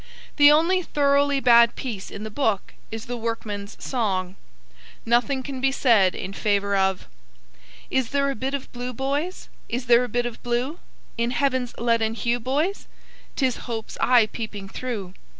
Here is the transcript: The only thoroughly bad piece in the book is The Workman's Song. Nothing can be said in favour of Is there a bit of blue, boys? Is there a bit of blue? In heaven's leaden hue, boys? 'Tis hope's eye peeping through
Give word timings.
The 0.37 0.51
only 0.51 0.81
thoroughly 0.81 1.39
bad 1.39 1.75
piece 1.75 2.09
in 2.09 2.23
the 2.23 2.31
book 2.31 2.73
is 2.89 3.05
The 3.05 3.15
Workman's 3.17 3.77
Song. 3.79 4.35
Nothing 5.05 5.43
can 5.43 5.61
be 5.61 5.71
said 5.71 6.15
in 6.15 6.33
favour 6.33 6.75
of 6.75 7.07
Is 7.91 8.09
there 8.09 8.31
a 8.31 8.35
bit 8.35 8.55
of 8.55 8.71
blue, 8.71 8.93
boys? 8.93 9.47
Is 9.69 9.85
there 9.85 10.03
a 10.03 10.09
bit 10.09 10.25
of 10.25 10.41
blue? 10.41 10.79
In 11.19 11.29
heaven's 11.29 11.75
leaden 11.77 12.15
hue, 12.15 12.39
boys? 12.39 12.87
'Tis 13.35 13.57
hope's 13.67 13.95
eye 14.01 14.25
peeping 14.31 14.69
through 14.69 15.13